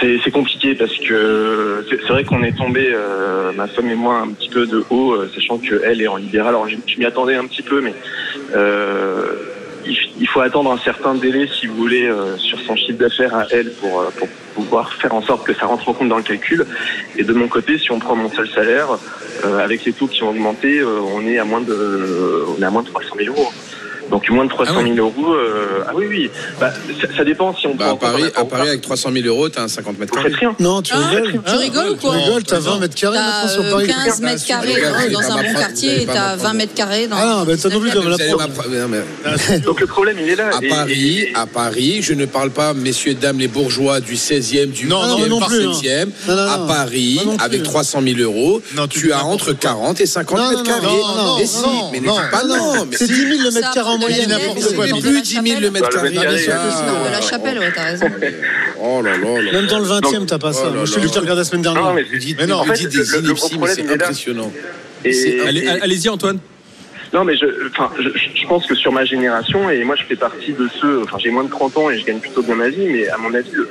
[0.00, 4.28] C'est compliqué parce que c'est vrai qu'on est tombé, euh, ma femme et moi, un
[4.28, 6.48] petit peu de haut, euh, sachant qu'elle est en libéral.
[6.48, 7.94] Alors je, m'y attendais un petit peu, mais
[8.54, 9.34] euh,
[9.86, 13.46] il, faut attendre un certain délai, si vous voulez, euh, sur son chiffre d'affaires à
[13.50, 16.22] elle pour, euh, pour pouvoir faire en sorte que ça rentre en compte dans le
[16.22, 16.66] calcul.
[17.16, 18.88] Et de mon côté, si on prend mon seul salaire,
[19.44, 22.70] euh, avec les taux qui ont augmenté, on est à moins de, on est à
[22.70, 23.50] moins de 300 000 euros.
[24.10, 25.32] Donc moins de 300 000 euros.
[25.34, 26.30] euh, ah oui, oui.
[26.58, 29.26] Bah, ça, ça dépend si on Bah, prend à Paris, à Paris, avec 300 000
[29.26, 30.32] euros, t'as un 50 mètres carrés.
[30.32, 30.54] rien.
[30.58, 33.48] Non, tu Ah, rigoles tu rigoles ou quoi Tu rigoles, t'as 20 mètres carrés maintenant
[33.48, 33.86] sur euh, Paris.
[33.86, 36.42] 15 mètres carrés Regarde, dans un bon quartier et t'as m'apprendre.
[36.42, 37.16] 20 mètres carrés dans.
[37.18, 40.50] Ah non, bah, t'as non plus dans de mais- Donc le problème, il est là.
[40.58, 44.70] À Et- Paris, à Paris, je ne parle pas, messieurs, dames, les bourgeois du 16e,
[44.70, 45.72] du Non, non, 8e, non du plus, hein.
[45.72, 46.10] 7e.
[46.28, 46.66] Non, non, À non.
[46.66, 50.64] Paris, avec 300 000 euros, Non, tu as entre 40 et 50 Non, mètres non,
[50.64, 50.86] carrés.
[50.86, 52.86] non, non, mais non, si, non, mais non, pas Ah non.
[52.90, 53.12] mais C'est si.
[53.12, 54.28] 10 000 le Ça, mètre carré moyenne.
[54.28, 56.14] N'importe c'est quoi, plus 10 000 le mètre le carré.
[56.46, 58.06] Non, de la chapelle, ouais, t'as raison.
[58.82, 59.52] Oh là là là.
[59.52, 60.62] Même dans le 20e, t'as pas ça.
[60.64, 61.94] Oh là Moi, je suis regarde la semaine Non, dernière.
[61.94, 63.56] mais, Vous dites, mais non, en vous fait, dites le, des le- le inepties, mais
[63.58, 64.52] problème, c'est impressionnant.
[65.82, 66.38] Allez-y, Antoine.
[67.12, 70.14] Non, mais je, enfin, je, je pense que sur ma génération, et moi je fais
[70.14, 72.68] partie de ceux, enfin j'ai moins de 30 ans et je gagne plutôt bien ma
[72.68, 73.68] vie, mais à mon avis, le,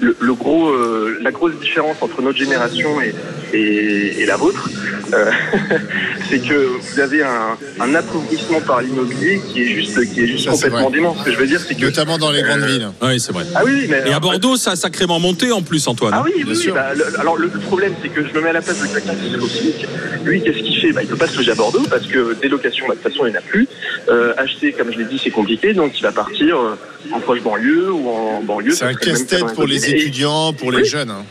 [0.00, 3.14] le, le- gros, euh, la grosse différence entre notre génération et,
[3.56, 4.68] et, et la vôtre,
[5.14, 5.30] euh,
[6.30, 10.44] c'est que vous avez un, un appauvrissement par l'immobilier qui est juste, qui est juste
[10.44, 10.92] Ça, complètement vrai.
[10.92, 11.16] dément.
[11.18, 11.84] Ce que je veux dire, c'est que.
[11.86, 12.88] Notamment dans les grandes Euh, villes.
[13.02, 13.44] Oui, c'est vrai.
[13.54, 14.02] Ah oui, mais.
[14.06, 16.12] Et à Bordeaux, ça a sacrément monté en plus, Antoine.
[16.14, 16.74] Ah oui, Bien oui, sûr.
[16.74, 19.14] bah, le- alors le problème c'est que je me mets à la place de quelqu'un
[19.14, 20.24] qui est.
[20.24, 22.86] Lui, qu'est-ce qu'il bah, Il peut pas se loger à Bordeaux parce que des locations,
[22.88, 23.68] bah, de toute façon, il n'y en a plus.
[24.08, 26.74] Euh, acheter, comme je l'ai dit, c'est compliqué, donc il va partir euh,
[27.12, 28.72] en proche banlieue ou en banlieue.
[28.72, 30.84] C'est un casse-tête pour les étudiants, pour les Oui.
[30.86, 31.10] jeunes.
[31.10, 31.24] hein.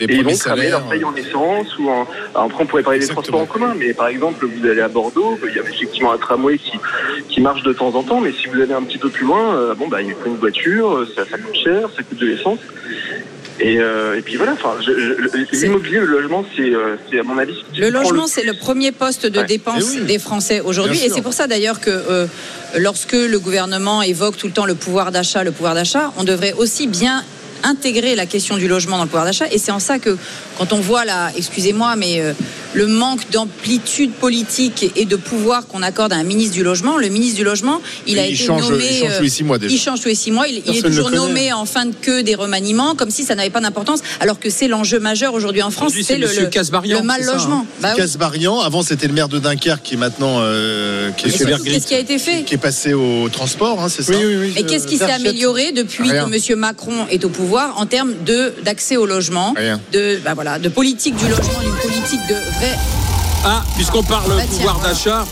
[0.00, 0.80] Les Et ils vont salaires.
[0.80, 2.06] leur paye en essence ou en.
[2.34, 4.88] alors, après, on pourrait parler des transports en commun, mais par exemple, vous allez à
[4.88, 6.72] Bordeaux, il y a effectivement un tramway qui,
[7.28, 9.54] qui marche de temps en temps, mais si vous allez un petit peu plus loin,
[9.56, 12.26] euh, bon, bah, il faut une voiture, euh, ça, ça coûte cher, ça coûte de
[12.26, 12.58] l'essence.
[13.60, 14.74] Et, euh, et puis voilà, enfin,
[15.52, 17.54] l'immobilier, le logement, c'est, euh, à mon avis.
[17.76, 19.44] Le logement, c'est le premier poste de Ouais.
[19.46, 20.06] dépense Eh oui.
[20.06, 20.98] des Français aujourd'hui.
[21.04, 22.26] Et c'est pour ça d'ailleurs que euh,
[22.78, 26.52] lorsque le gouvernement évoque tout le temps le pouvoir d'achat, le pouvoir d'achat, on devrait
[26.54, 27.22] aussi bien
[27.64, 29.46] intégrer la question du logement dans le pouvoir d'achat.
[29.50, 30.16] Et c'est en ça que
[30.58, 32.32] quand on voit là, excusez-moi, mais euh,
[32.74, 37.08] le manque d'amplitude politique et de pouvoir qu'on accorde à un ministre du logement, le
[37.08, 38.84] ministre du logement, il a Il été change- nommé.
[38.90, 39.74] il change euh, tous les six mois déjà.
[39.74, 40.46] Il change tous les six mois.
[40.48, 43.50] Il, il est toujours nommé en fin de queue des remaniements, comme si ça n'avait
[43.50, 46.26] pas d'importance, alors que c'est l'enjeu majeur aujourd'hui en France, c'est le,
[47.02, 47.60] mal ça, logement.
[47.62, 47.66] hein.
[47.80, 47.96] Bah oui.
[48.00, 51.30] Casbarian, avant c'était le maire de Dunkerque qui est maintenant euh, qui, est.
[51.64, 54.36] Qu'est-ce qui a été fait qui est passé au transport, hein, c'est ça Oui, oui,
[54.36, 54.52] oui.
[54.56, 56.28] Et qu'est-ce qui s'est amélioré depuis Rien.
[56.28, 56.58] que M.
[56.58, 59.80] Macron est au pouvoir en termes de d'accès au logement, Rien.
[59.92, 62.76] de bah voilà, de politique du logement, d'une politique de vrai.
[63.44, 64.94] Ah, puisqu'on parle Bah, tiens, pouvoir voilà.
[64.94, 65.26] d'achat,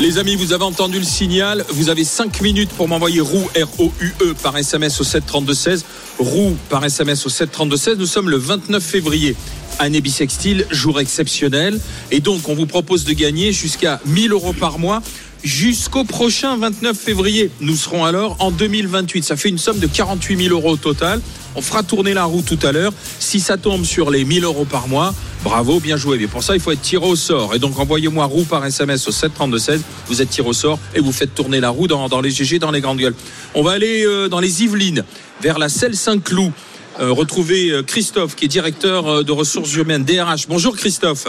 [0.00, 1.64] les amis, vous avez entendu le signal.
[1.70, 5.82] Vous avez 5 minutes pour m'envoyer roue, R-O-U-E, par SMS au 732-16.
[6.20, 7.96] Roue par SMS au 732-16.
[7.96, 9.34] Nous sommes le 29 février.
[9.80, 11.80] Année bissextile, jour exceptionnel.
[12.12, 15.02] Et donc, on vous propose de gagner jusqu'à 1000 euros par mois
[15.44, 17.50] jusqu'au prochain 29 février.
[17.60, 19.24] Nous serons alors en 2028.
[19.24, 21.20] Ça fait une somme de 48 000 euros au total.
[21.56, 22.92] On fera tourner la roue tout à l'heure.
[23.18, 26.18] Si ça tombe sur les 1000 euros par mois, bravo, bien joué.
[26.18, 27.54] Mais pour ça, il faut être tiré au sort.
[27.54, 29.80] Et donc, envoyez-moi roue par SMS au 732-16.
[30.06, 32.70] Vous êtes tiré au sort et vous faites tourner la roue dans, les GG, dans
[32.70, 33.14] les grandes gueules.
[33.54, 35.04] On va aller euh, dans les Yvelines,
[35.40, 36.52] vers la Selle Saint-Cloud.
[37.00, 40.48] Euh, retrouver euh, Christophe, qui est directeur euh, de ressources humaines, DRH.
[40.48, 41.26] Bonjour Christophe.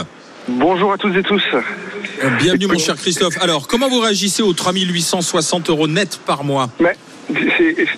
[0.48, 1.44] Bonjour à toutes et tous.
[2.40, 3.42] Bienvenue mon cher Christophe.
[3.42, 6.96] Alors, comment vous réagissez aux 3860 euros net par mois Mais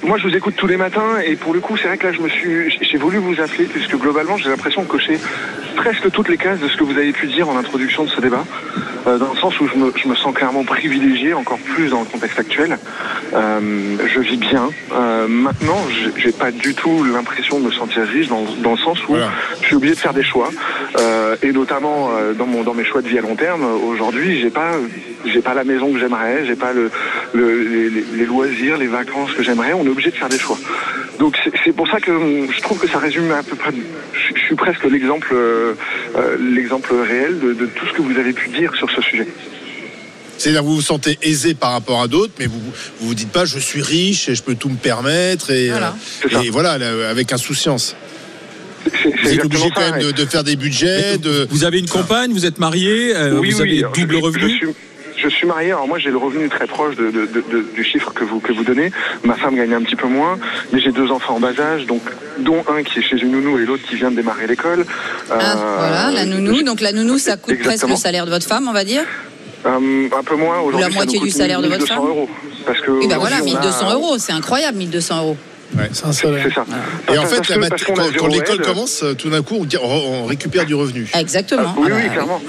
[0.04, 2.14] moi, je vous écoute tous les matins et pour le coup, c'est vrai que là,
[2.14, 5.18] je me suis, j'ai voulu vous appeler puisque globalement, j'ai l'impression de cocher
[5.76, 8.22] presque toutes les cases de ce que vous avez pu dire en introduction de ce
[8.22, 8.46] débat,
[9.08, 12.00] euh, dans le sens où je me, je me sens clairement privilégié, encore plus dans
[12.02, 12.78] le contexte actuel.
[13.34, 14.70] Euh, je vis bien.
[14.94, 15.80] Euh, maintenant,
[16.18, 19.30] j'ai- pas du tout l'impression de me sentir riche dans, dans le sens où Voilà.
[19.62, 20.50] je suis obligé de faire des choix,
[20.98, 23.64] euh, et notamment euh, dans mon dans mes choix de vie à long terme.
[23.64, 24.72] Aujourd'hui, j'ai pas
[25.26, 26.90] j'ai pas la maison que j'aimerais, j'ai pas le,
[27.34, 29.74] le- les- les loisirs, les vacances que j'aimerais.
[29.74, 30.58] On est obligé de faire des choix.
[31.22, 33.72] Donc c'est- pour ça que hum, je trouve que ça résume à peu près.
[33.72, 35.74] Je, je suis presque l'exemple euh,
[36.16, 39.28] euh, l'exemple réel de, de tout ce que vous avez pu dire sur ce sujet.
[40.40, 42.60] C'est-à-dire vous vous sentez aisé par rapport à d'autres, mais vous
[43.00, 45.90] vous vous dites pas je suis riche et je peux tout me permettre et Voilà.
[45.90, 45.92] euh,
[46.24, 46.44] C'est ça.
[46.44, 47.96] et voilà là, avec insouciance.
[48.84, 51.78] C'est c'est Vous êtes obligé quand même de, de faire des budgets, de Vous avez
[51.78, 54.50] une compagne, vous êtes marié, euh, Oui, vous oui, avez double je- je revenu?
[54.58, 54.68] suis-
[55.22, 57.84] Je suis marié, alors moi j'ai le revenu très proche de, de- de- de- du
[57.84, 58.92] chiffre que vous, que vous donnez.
[59.24, 60.40] Ma femme gagne un petit peu moins,
[60.74, 62.02] mais j'ai deux enfants en bas âge, donc
[62.40, 64.86] dont un qui est chez une nounou et l'autre qui vient de démarrer l'école.
[65.30, 66.64] Ah, Euh, voilà, la nounou.
[66.64, 69.04] Donc la nounou, ça coûte presque le salaire de votre femme, on va dire.
[69.66, 70.82] Euh, un peu moins aujourd'hui.
[70.82, 72.30] la ça moitié du salaire de votre 1200 femme euros.
[72.66, 75.38] Parce que Et ben voilà, aujourd'hui, on a- 1200 euros, c'est incroyable, 1200 euros.
[75.94, 76.44] C'est un salaire.
[76.48, 76.66] C'est ça.
[77.14, 79.78] et en fait parce la que- quand, l'école commence, euh, tout d'un coup on, dit-
[79.82, 81.08] on- on récupère du revenu.
[81.18, 81.74] Exactement.
[81.78, 82.42] Oui, Ah oui, bah, clairement.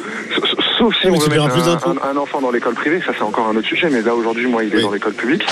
[0.83, 3.23] Sauf si on veut mettre plus un, un- un enfant dans l'école privée, ça c'est
[3.23, 4.83] encore un autre sujet, mais là aujourd'hui, moi, il est Oui.
[4.83, 5.45] dans l'école publique.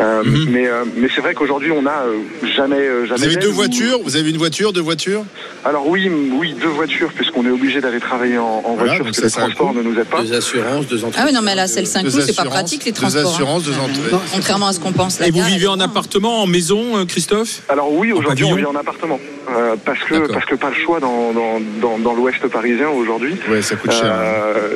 [0.00, 2.16] Euh, Mais, euh, mais c'est vrai qu'aujourd'hui, on a euh,
[2.56, 3.18] jamais, jamais.
[3.18, 3.98] Vous avez deux ou- voitures?
[4.02, 5.24] Vous avez une voiture, deux voitures?
[5.66, 9.18] Alors oui, oui, deux voitures, puisqu'on est obligé d'aller travailler en, en Voilà, voiture parce
[9.18, 10.22] que les transports ne nous aident pas.
[10.22, 12.44] Deux assurances, deux Ah oui, non, mais là, c'est le 5 Deux clous, c'est pas
[12.46, 13.20] pratique les deux transports.
[13.26, 13.30] hein.
[13.34, 14.16] assurances, deux entrées.
[14.32, 15.20] Contrairement à ce qu'on pense.
[15.20, 17.60] la Et vous vivez en appartement, en maison, Christophe?
[17.68, 19.20] Alors oui, aujourd'hui, on vit en appartement.
[19.50, 23.34] Euh, parce que parce que pas le choix dans, dans, dans, dans l'ouest parisien aujourd'hui.
[23.50, 24.04] Ouais, ça coûte cher.
[24.06, 24.70] Euh,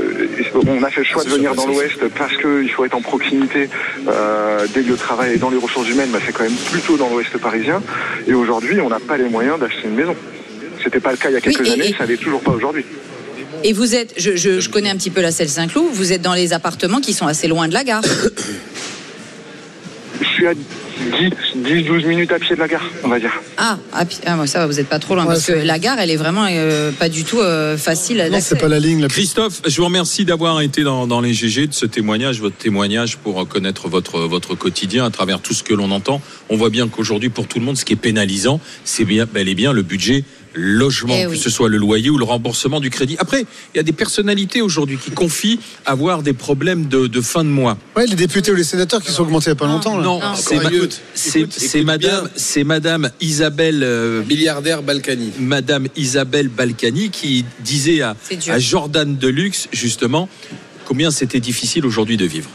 [0.67, 2.95] on a fait le choix Ah, de venir sûr, dans l'ouest parce qu'il faut être
[2.97, 3.69] en proximité
[4.09, 6.97] euh, des lieux de travail et dans les ressources humaines, bah, c'est quand même plutôt
[6.97, 7.81] dans l'ouest parisien.
[8.27, 10.17] Et aujourd'hui, on n'a pas les moyens d'acheter une maison.
[10.83, 12.41] C'était pas le cas il y a quelques Oui, et- années, et- ça l'est toujours
[12.41, 12.85] pas aujourd'hui.
[13.63, 16.23] Et vous êtes, je, je, je connais un petit peu la selle Saint-Cloud, vous êtes
[16.23, 18.03] dans les appartements qui sont assez loin de la gare.
[20.21, 20.53] Je suis à
[20.99, 23.33] 10-12 minutes à pied de la gare, on va dire.
[23.59, 25.25] Ah, ah, puis- ah, moi, ça va, vous n'êtes pas trop loin.
[25.25, 28.31] Ouais, parce que la gare, elle est vraiment euh, pas du tout euh, facile Non,
[28.31, 28.55] d'accès.
[28.55, 29.09] c'est pas la ligne la.
[29.09, 33.17] Christophe, je vous remercie d'avoir été dans, dans les GG, de ce témoignage, votre témoignage
[33.19, 36.21] pour connaître votre, votre quotidien à travers tout ce que l'on entend.
[36.49, 39.49] On voit bien qu'aujourd'hui, pour tout le monde, ce qui est pénalisant, c'est bien, bel
[39.49, 40.25] et bien le budget
[40.57, 41.38] logement, Eh que oui.
[41.38, 43.16] ce soit le loyer ou le remboursement du crédit.
[43.19, 43.42] Après,
[43.75, 47.49] il y a des personnalités aujourd'hui qui confient avoir des problèmes de, de fin de
[47.51, 47.77] mois.
[47.95, 49.97] Ouais, les députés ou les sénateurs qui sont augmentés il n'y a pas longtemps.
[49.99, 50.03] Là.
[50.03, 50.35] Non, Non.
[50.35, 52.31] c'est ma- madame, bien.
[52.37, 55.33] c'est madame Isabelle euh, Milliardaire Balkany.
[55.38, 58.16] Madame Isabelle Balkany qui disait à,
[58.49, 60.29] à Jordan Deluxe justement
[60.85, 62.49] combien c'était difficile aujourd'hui de vivre.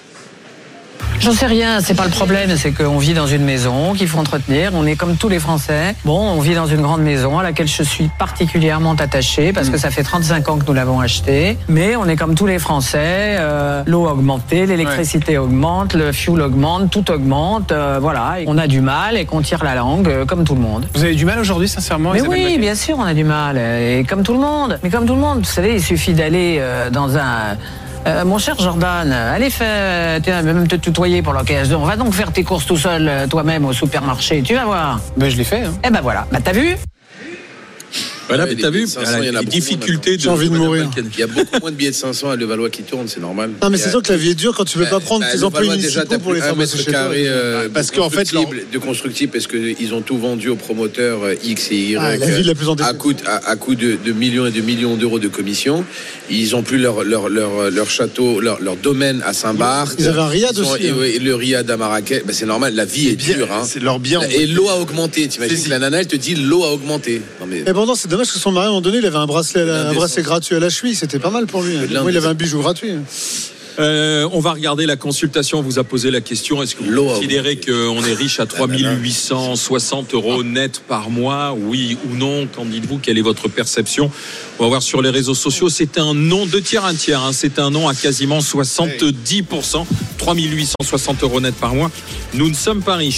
[1.21, 4.17] J'en sais rien, c'est pas le problème, c'est qu'on vit dans une maison qu'il faut
[4.17, 5.95] entretenir, on est comme tous les Français.
[6.03, 9.77] Bon, on vit dans une grande maison à laquelle je suis particulièrement attaché parce que
[9.77, 13.37] ça fait 35 ans que nous l'avons acheté, mais on est comme tous les Français,
[13.39, 18.65] euh, l'eau a augmenté, l'électricité augmente, le fuel augmente, tout augmente, euh, voilà, on a
[18.65, 20.87] du mal et qu'on tire la langue euh, comme tout le monde.
[20.95, 23.59] Vous avez du mal aujourd'hui, sincèrement Mais Isabelle oui, bien sûr, on a du mal.
[23.59, 24.79] Et comme tout le monde.
[24.81, 26.59] Mais comme tout le monde, vous savez, il suffit d'aller
[26.91, 27.57] dans un.
[28.07, 31.83] Euh, mon cher Jordan, allez faire, tiens, même te tutoyer pour l'occasion.
[31.85, 34.41] Va donc faire tes courses tout seul, euh, toi-même, au supermarché.
[34.41, 34.99] Tu vas voir.
[35.17, 35.63] Ben, je l'ai fait.
[35.65, 35.73] hein.
[35.83, 36.25] Eh ben voilà.
[36.31, 36.75] Bah t'as vu?
[38.27, 40.17] Voilà, Ouais, t'as les vu 500, elle a il y en a les beaucoup difficultés
[40.17, 40.89] de J'ai envie de mourir.
[41.13, 43.51] Il y a beaucoup moins de billets de 500 à Levallois qui tournent, c'est normal.
[43.61, 45.27] Non, mais c'est sûr que la vie est dure quand tu peux pas prendre Bah,
[45.31, 46.99] tes déjà, municipaux pour les faire passer chez toi.
[47.13, 51.71] euh, Parce qu'en fait, de constructible parce qu'ils ont tout vendu aux promoteurs euh, X
[51.71, 54.45] et Y Ah, la ville la plus à coût, à, à coût de, de millions
[54.45, 55.83] et de millions d'euros de commission.
[56.29, 59.95] Ils ont plus leur, leur, leur, leur château, leur, leur domaine à Saint-Barth.
[59.99, 61.19] Ils avaient un riad aussi, et, hein.
[61.21, 62.23] le riad à Marrakech.
[62.25, 63.51] Bah, c'est normal, la vie est dure.
[63.51, 63.63] Hein.
[63.65, 64.21] c'est leur bien.
[64.21, 65.27] Et l'eau a augmenté.
[65.27, 67.21] T'imagines que la nana, elle te dit l'eau a augmenté.
[67.47, 69.65] Mais, pourtant, c'est dommage que son mari, à un moment donné, il avait un bracelet,
[69.65, 70.95] la- un bracelet gratuit à la cheville.
[70.95, 71.75] C'était pas mal pour lui.
[71.77, 71.87] hein.
[72.01, 72.91] Moi, il avait un bijou gratuit.
[73.79, 75.59] Euh, on va regarder la consultation.
[75.59, 76.61] On vous a posé la question.
[76.61, 81.55] Est-ce que vous considérez qu'on est riche à 3860 euros net par mois?
[81.57, 82.47] Oui ou non?
[82.53, 82.97] Qu'en dites-vous?
[83.01, 84.11] Quelle est votre perception?
[84.59, 85.69] On va voir sur les réseaux sociaux.
[85.69, 87.21] C'est un non, deux tiers, un tiers.
[87.23, 87.31] hein.
[87.33, 89.85] C'est un non à quasiment 70%.
[90.17, 91.89] 3860 euros net par mois.
[92.33, 93.09] Nous ne sommes pas riches.